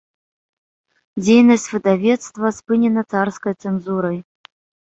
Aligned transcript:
Дзейнасць 1.25 1.67
выдавецтва 1.75 2.53
спынена 2.61 3.01
царскай 3.15 3.53
цэнзурай. 3.67 4.17